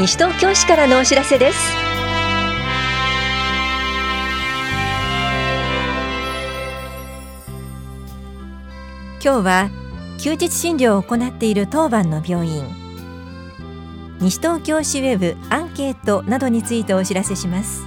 [0.00, 1.58] 西東京市からのお知らせです。
[9.22, 9.70] 今日は
[10.18, 12.64] 休日診療を行っている当番の病院。
[14.20, 17.82] 西東京市ウェブアンケートなどについてお知らせします。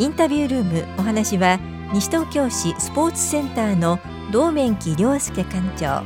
[0.00, 1.60] インタビュールームお話は
[1.92, 4.00] 西東京市スポーツセンターの
[4.32, 6.02] 道面木亮介館長。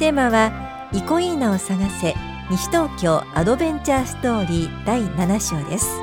[0.00, 2.25] テーマはイコイーナを探せ。
[2.48, 6.00] 西東京アドベンチャーストーリー第7章です。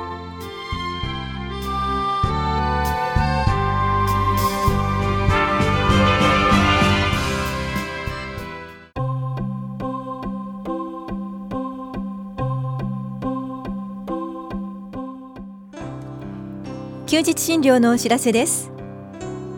[17.06, 18.70] 休日診療のお知らせです。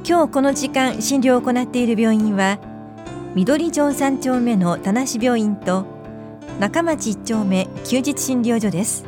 [0.09, 2.61] 今日この時間診療を行っている病院は
[3.35, 5.96] 緑城三丁目の田無病院と
[6.61, 9.05] 中町一丁目休日診療所です。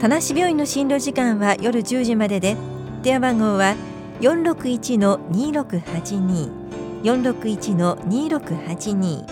[0.00, 2.56] 田無病院の診療時間は夜10時までで
[3.02, 3.74] 電話番号は
[4.20, 9.24] 461の2682 461の2682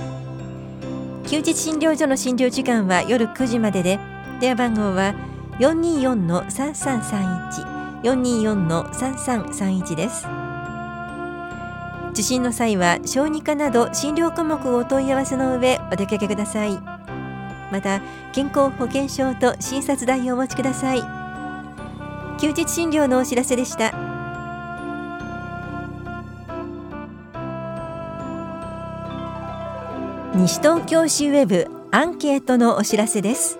[1.28, 4.01] 休日診療所の診療時間は夜9時までで
[4.41, 5.14] 電話番号は
[5.58, 10.45] 424の3331 424の3331です。
[12.17, 16.73] 受診の際は小児科など診療科目をお問い合わせの上お出かけください。
[17.70, 18.00] また
[18.33, 21.03] 健康保険証と診察代をお持ちください。
[22.41, 23.92] 休日診療のお知らせでした。
[30.34, 33.58] 西東京市ウェブアンケートのお知らせです。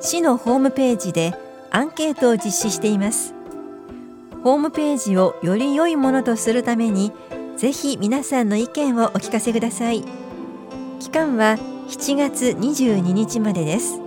[0.00, 1.32] 市のホームページで
[1.70, 3.35] アンケートを実施しています。
[4.46, 7.10] ホームページをより良いものとするために
[7.56, 10.04] ぜひ皆さんの意見をお聞かせください。
[11.00, 11.58] 期間は
[11.88, 14.00] 7月22日までです。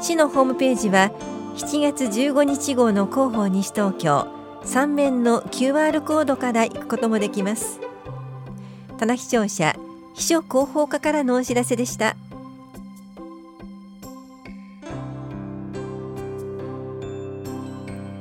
[0.00, 1.10] 市のホームページは
[1.54, 4.26] 7月15日号の広報西東京
[4.62, 7.78] 3面の QR コードから行くこともできます。
[8.96, 9.76] 棚視聴者
[10.14, 12.16] 秘書広報課からのお知らせでした。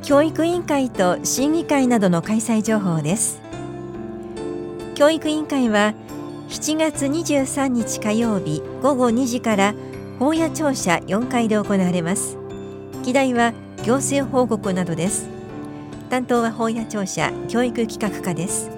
[0.06, 3.42] 教育委員会と審議会などの開催情報です。
[4.94, 5.96] 教育委員会は
[6.48, 9.74] 7月23日火曜日午後2時から
[10.20, 12.38] 本屋庁舎4階で行われます。
[13.04, 15.28] 議題は行政報告などです。
[16.12, 18.70] 担当は本屋庁舎教育企画課です。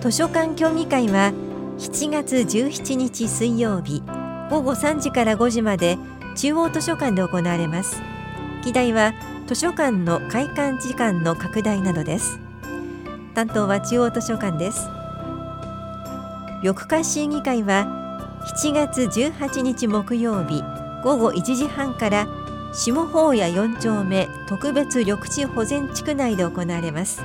[0.00, 1.32] 図書館協議会は
[1.78, 4.02] 7月17日水曜日
[4.50, 5.96] 午後3時から5時まで
[6.34, 8.11] 中央図書館で行われます。
[8.64, 9.12] 議題は
[9.46, 12.38] 図書館の開館時間の拡大などです。
[13.34, 14.88] 担当は中央図書館です。
[16.62, 17.86] 緑化審議会は
[18.60, 20.62] 7月18日木曜日
[21.02, 22.26] 午後1時半から
[22.72, 27.20] 下法屋4丁目特別緑地保全地区内で行われます。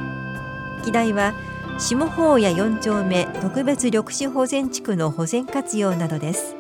[0.84, 1.34] 議題は
[1.78, 6.56] 下法屋4丁目特別緑地保全地区の保全活用などです。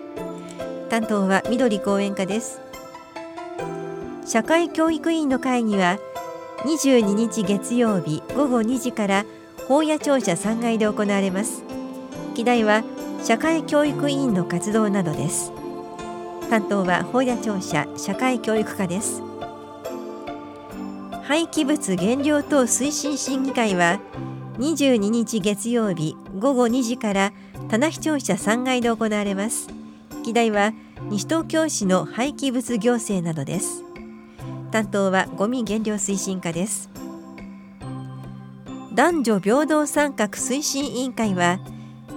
[0.90, 2.67] 担当は緑公園課です。
[4.28, 6.00] 社会教育委員の会議は
[6.66, 9.26] 22日月曜日午後2時から
[9.70, 11.64] 法屋庁舎3階で行われます。
[12.36, 12.84] 議題は
[13.24, 15.54] 社会教育委員の活動などです。
[16.50, 19.22] 担当は法屋庁舎社会教育課です。
[21.24, 24.02] 廃棄物減量等推進審議会は
[24.58, 27.32] 22日月曜日午後2時から
[27.70, 29.70] 棚視庁舎3階で行われます。
[30.26, 30.74] 議題は
[31.10, 33.87] 西東京市の廃棄物行政などです。
[34.72, 36.90] 担当はゴミ減量推進課です。
[38.94, 41.60] 男女平等参画推進委員会は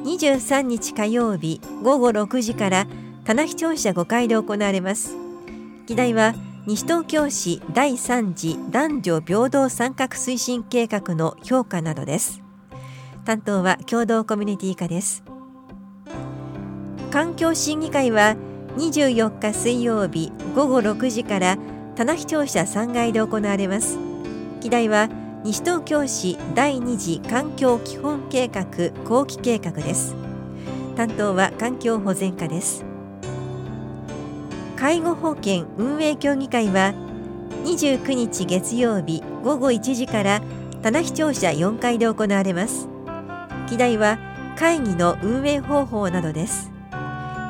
[0.05, 2.87] 23日火曜日午後6時から
[3.25, 5.15] 棚視聴者5階で行われます。
[5.87, 6.34] 議題は
[6.66, 12.41] 西東京市第3次男女平等参画推進計画の評価などです。
[13.25, 15.23] 担当は共同コミュニティ課です。
[17.11, 18.37] 環境審議会は
[18.76, 21.58] 24日水曜日午後6時から
[22.00, 23.99] 棚視聴者3階で行われます。
[24.62, 25.11] 議題は
[25.44, 28.64] 西東京市第2次環境基本計画
[29.05, 30.14] 後期計画です。
[30.97, 32.87] 担当は環境保全課です。
[34.76, 36.94] 介護保険運営協議会は
[37.64, 40.41] 29日月曜日午後1時から
[40.82, 42.88] 棚視聴者4階で行われます。
[43.69, 44.19] 議題は
[44.56, 46.70] 会議の運営方法などです。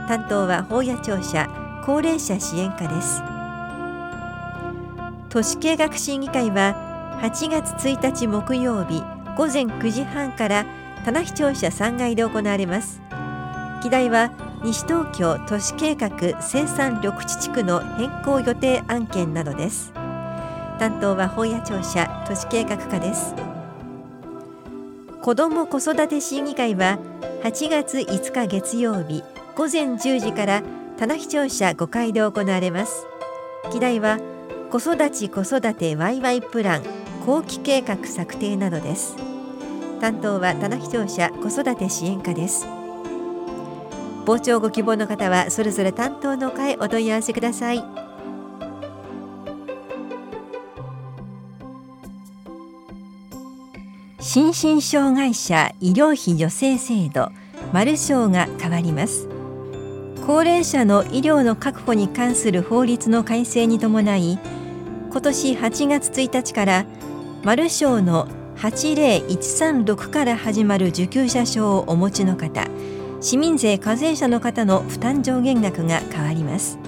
[0.08, 1.48] 担当は法屋庁舎
[1.86, 3.39] 高齢者支援課です。
[5.30, 9.00] 都市計画審議会は8月1日木曜日
[9.36, 10.66] 午前9時半から
[11.04, 13.00] 棚視聴者3階で行われます。
[13.80, 14.32] 議題は
[14.64, 16.10] 西東京都市計画
[16.42, 19.92] 生産緑地地区の変更予定案件などです。
[20.80, 23.32] 担当は本屋庁舎都市計画課です。
[25.22, 26.98] 子ども子育て審議会は
[27.44, 29.22] 8月5日月曜日
[29.54, 30.62] 午前10時から
[30.98, 33.06] 棚視聴者5階で行われます。
[33.72, 34.18] 議題は
[34.70, 36.82] 子育ち子育てワイワイプラン
[37.26, 39.16] 後期計画策定などです。
[40.00, 42.68] 担当は棚視聴者子育て支援課です。
[44.24, 47.84] 傍聴ご希望の方はそれぞれ担当の会お問い合わせください。
[54.20, 57.32] 心身障害者医療費助成制度
[57.72, 59.28] マルショーが変わります。
[60.24, 64.38] 高齢者の医療の確保に関する法律の改正に伴い
[65.10, 66.86] 今年8月1日から
[67.42, 68.28] マルショーの
[68.58, 72.68] 80136から始まる受給者証をお持ちの方
[73.20, 76.78] 市民税課税者の方の負担上限額が変わります。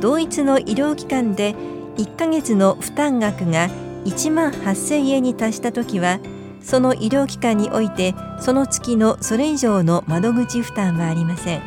[0.00, 1.54] 同一の医療機関で
[1.98, 3.68] 1ヶ月の負担額が
[4.06, 6.18] 1万8000円に達したときは
[6.62, 11.62] その医療機関においてその月のそれ以上の窓口負担はありません。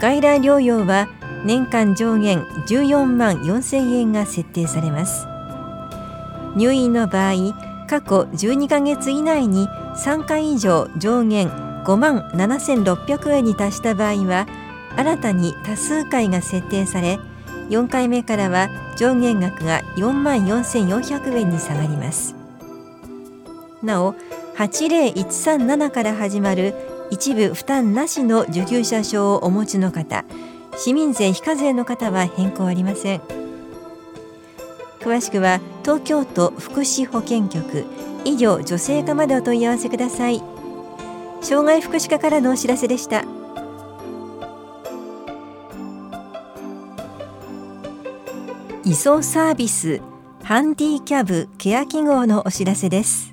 [0.00, 1.08] 外来療養は
[1.44, 5.26] 年間上限14万4000円が設定されます。
[6.56, 7.34] 入院の場合
[7.88, 11.48] 過去12ヶ月以内に3回以上上限
[11.84, 14.46] 5万7600円に達した場合は
[14.96, 17.18] 新たに多数回が設定され
[17.68, 22.34] 4回目からは上限額が4万4400円に下がります。
[23.82, 24.14] なお
[24.56, 26.74] 80137から始まる
[27.10, 30.24] 一部負担なしの受給者証をお持ちの方
[30.76, 33.22] 市民税非課税の方は変更ありません。
[35.00, 37.84] 詳しくは東京都福祉保健局
[38.24, 40.42] 医療女性課までお問い合わせください。
[41.42, 43.24] 障害福祉課からのお知らせでした。
[48.84, 50.00] 移送サービス
[50.42, 53.29] ハンディキャブケア記号のお知らせです。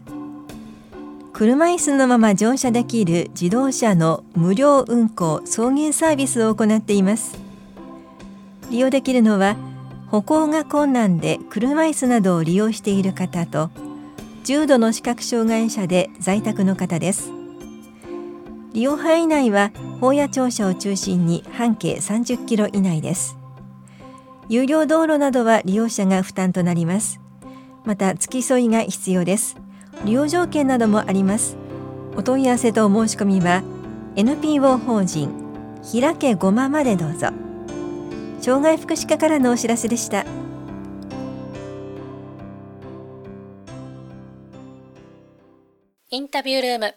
[1.38, 7.38] 車椅子のまま乗車できる自動車の無料運行送迎サービスを行っています。
[8.72, 9.56] 利用できるのは
[10.10, 13.70] 歩行が困難で車椅子などを利用している方と
[14.46, 17.32] 重度の視覚障害者で在宅の方です。
[18.74, 23.38] 利用範囲内は法や庁舎を中心に半径30キロ以内です。
[24.50, 27.22] 有料道路などは利用者が負担となります。
[27.86, 29.67] また付き添いが必要です。
[30.06, 31.58] 利用条件などもあります。
[32.16, 33.64] お問い合わせとお申し込みは
[34.16, 35.32] NPO 法人
[35.92, 37.30] 開けごままでどうぞ。
[38.42, 40.26] 障害福祉課からのお知らせでした。
[46.10, 46.96] インタビュールーム。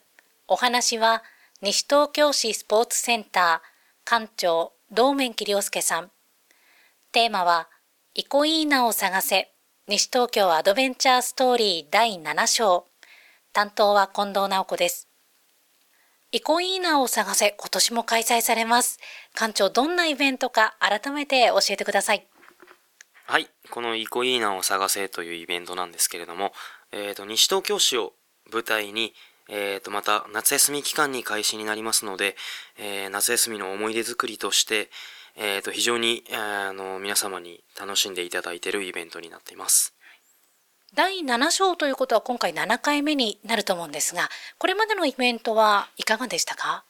[0.49, 1.23] お話は
[1.63, 6.11] 西東京市スポーツセンター館長道面木亮介さん。
[7.13, 7.69] テーマは
[8.15, 9.53] イコイーナを探せ。
[9.89, 12.90] 西東京アドベンチャーストーリー第7章。
[13.53, 15.09] 担当は近藤直子です。
[16.33, 18.99] イコイーナを探せ今年も開催されます。
[19.35, 22.27] 館長どんなイベントか改めて教えてください。
[23.27, 26.53] はいこのイコイーナを探せというイベントなんですけれども、
[26.93, 28.13] えーと、西東京市を
[28.53, 29.15] 舞台に
[29.53, 32.37] えー、とまた夏休み期間に開始になりますので、
[32.79, 34.91] えー、夏休みの思い出作りとして、
[35.37, 39.95] えー、と非常に、あの皆様に楽しんでいただいているイベントになっています。
[40.97, 44.29] 第7章ということは今回7回目になると思うんですが、
[44.59, 46.83] これまでのイベントはいかがでしたか？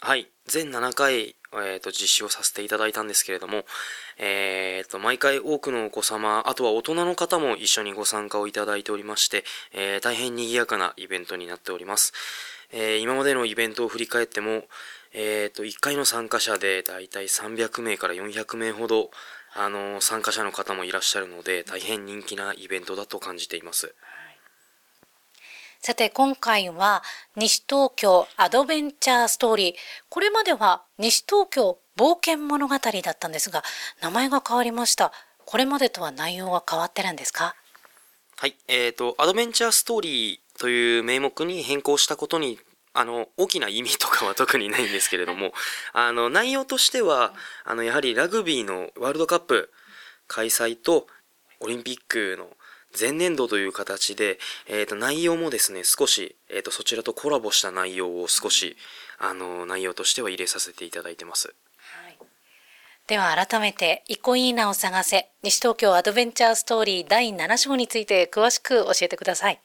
[0.00, 3.64] はい、全7回、えーと、実施をさせていただいたんですけれども、
[4.18, 12.14] えーと、毎回多くのお子様、あとは大人の方も一緒にご参加をいただいておりまして、えー、大変賑やかなイベントになっております。
[12.72, 14.64] えー、今までのイベントを振り返っても、
[15.12, 19.10] えーと、1回の参加者でだいたい300名から400名ほど、
[19.58, 23.94] あの参加者の方もいらっしゃるので、大変人気なイベントだと感じています。
[25.80, 27.02] さて今回は
[27.36, 29.74] 西東京アドベンチャーストーリー。
[30.08, 33.62] これまでは西東京冒険物語だったんですが、
[34.00, 35.12] 名前が変わりました。
[35.44, 37.54] これまでとは内容が変わってるんですか？
[38.36, 42.58] はい、えっ、ー、と、アドベンチャーストーリーという名目に変更したことに
[42.98, 45.52] あの、大きな意味とかは特にないんですけれども、
[45.92, 47.34] あの、内容としては、
[47.64, 49.72] あの、やはりラグビーのワールドカップ
[50.26, 51.06] 開催と、
[51.60, 52.56] オリンピックの
[52.98, 58.76] 前年度という形で、えー、と内容もですね少し、えー、とそちらとコラボした内容を少し
[59.18, 61.54] あの内容としては入れさせていただいてます。
[63.06, 69.60] では改めて「イコイーナを探せ西東京アドベンチャーストーリー第7章」について詳しく教えてください。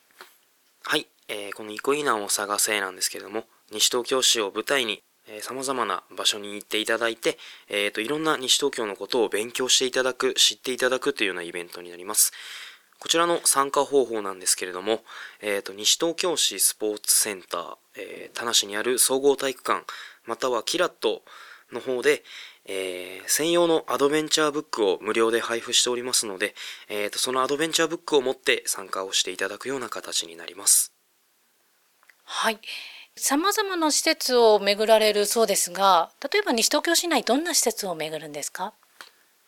[0.84, 5.04] はい、えー、この「イコイナを探せ」なんですけれども西東京市を舞台に
[5.42, 7.38] さまざまな場所に行っていただいて、
[7.70, 12.34] えーと、いろんな西東京のことを勉強していただく知っていただくというようなイベントになります。
[13.00, 15.04] こちらの参加方法なんですけれども、
[15.40, 19.86] えーと、西東京市スポーツセンター、えー、田無にある総合体育館
[20.26, 21.24] またはキラット
[21.72, 22.24] の方で、
[22.65, 26.53] えー、専用のアドベンチャーブックを無料で配布しておりますので、
[26.89, 30.94] えーとそのアドベンチャーブックを持って参加をしていただくような形になります。
[32.24, 32.60] はい。
[33.18, 38.74] 様々な施設を巡られるそうですが、例えば西東京市内どんな施設を巡るんですか？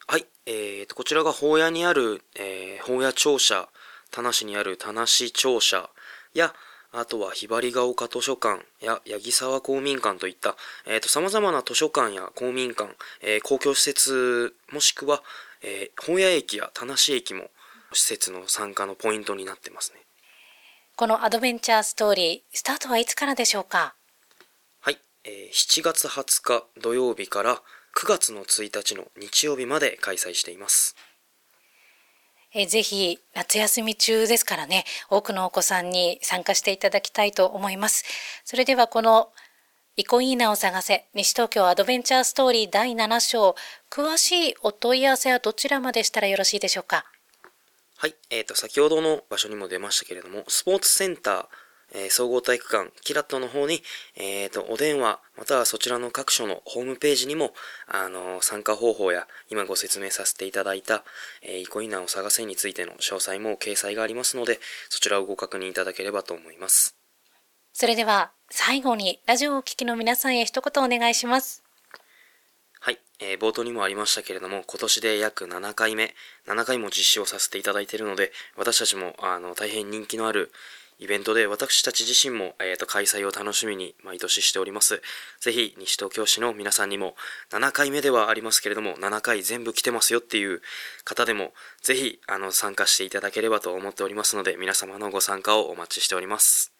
[0.05, 3.69] はい、えーと、こちらが宝屋にある、えー、宝屋庁舎、
[4.11, 5.89] 田無にある田無庁舎
[6.33, 6.53] や、
[6.95, 15.23] あとはひばりが丘図書館や八木沢公民館といった、えーと、様々な図書館や公民館、えー、公共施設、もしくは、
[15.63, 17.49] えー、本屋駅や田無駅も
[17.93, 20.01] 施設の参加のポイントになってますね。
[20.95, 23.95] このアドベンチャーストーリー、スタートはいつからでしょうか？
[24.81, 27.63] はい、えー、7月20日土曜日から
[27.97, 30.95] 9月の1日の日曜日まで開催しています。
[32.55, 38.05] え、ぜひ夏休み中ですからね、多くのお子さんに参加していただきたいと思います。
[38.45, 39.31] それではこの
[39.95, 43.55] イコイーナを探せ西東京アドベンチャーストーリー第7章
[43.91, 47.05] 詳しいお問い合わせはどちらまでしたらよろしいでしょうか？
[47.97, 51.45] はい、えーと、先ほどの場所にも出ましたけれども、スポーツセンター、
[51.93, 53.83] えー、総合体育館、キラットの方に、
[54.15, 57.53] えーと、お電話、またはそちらの各所のホームページにも、
[57.87, 61.03] あのー、参加方法や、今ご説明させていただいた、
[61.41, 64.59] えー、イコイナーを探せについての詳細も掲載がありますので、
[64.89, 66.95] そちらをご確認いただければと思います。
[67.73, 71.63] それでは、最後に、ラジオをお聞きの皆さんへ一言お願いします。
[72.79, 76.13] はい、えー、冒頭にもありましたけれども、今年で約7回目、
[76.47, 80.51] 7回も実施をさせていただいているので、私たちもあの大変人気のある
[81.03, 85.01] イベントで、私たち自身も、えーと、開催を楽しみに毎年しております。
[85.41, 87.15] ぜひ、西東京市の皆さんにも、
[87.51, 90.61] 7回目ではありますけれども、7回全部来てますよっていう
[91.03, 96.71] 方でも、ぜひ、あの、参加していただければと思っておりますので、皆様のご参加をお待ちしております。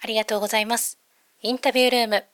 [0.00, 0.98] ありがとうございます。
[1.40, 2.24] インタビュールーム。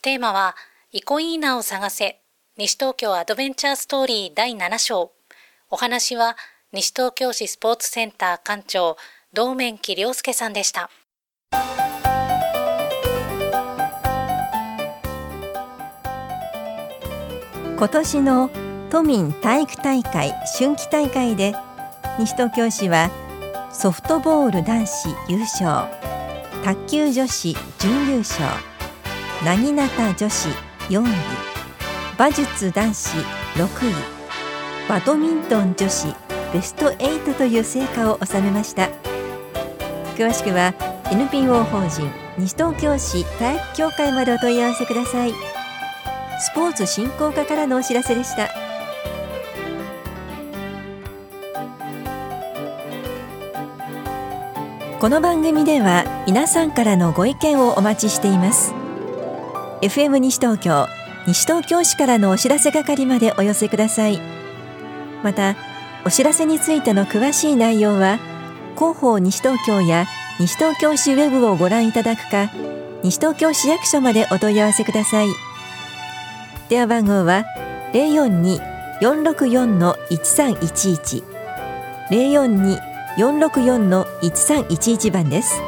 [0.00, 0.56] テーマは、
[0.94, 2.20] イコイーナを探せ
[2.58, 5.12] 西東京アドベンチャーストーリー第7章
[5.70, 6.36] お話は
[6.70, 8.98] 西東京市スポーツセンター館長
[9.34, 10.90] 道面木亮介さんでした。
[17.78, 18.50] 今年の
[18.90, 21.54] 都民体育大会春季大会で
[22.18, 23.10] 西東京市は
[23.72, 25.90] ソフトボール男子優勝
[26.62, 28.44] 卓球女子準優勝
[29.46, 30.48] なぎなた女子
[30.90, 31.10] 4位
[32.18, 33.16] 馬術男子
[33.56, 33.94] 6位
[34.88, 36.14] バドミントン女子
[36.52, 39.01] ベスト8という成果を収めました。
[40.12, 40.74] 詳しくは
[41.10, 45.32] NPO 法人西東京市体育協会までお問い合わせください。
[46.40, 48.48] スポーツ振興課からのお知らせでした。
[54.98, 58.72] この番組では皆さんからのご意見をお待ちしています。
[59.82, 60.86] FM 西東京
[61.26, 64.20] 西東京市からのお知らせ係までお寄せください。
[65.22, 65.56] また
[66.04, 68.18] お知らせについての詳しい内容は
[68.74, 70.06] 広報西東京や
[70.38, 72.50] 西東京市ウェブをご覧いただくか
[73.02, 75.28] 西東京市役所までお問い合わせください。
[76.68, 77.44] 電話番号は
[79.00, 81.24] 042-464-1311
[83.18, 85.60] 042-464-1311番です。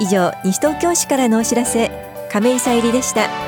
[0.00, 1.90] 以上西東京市からのお知らせ
[2.30, 3.41] 亀井さゆりでした。